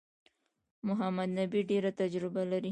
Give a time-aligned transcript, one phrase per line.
[0.87, 2.69] محمد نبي ډېره تجربه لري.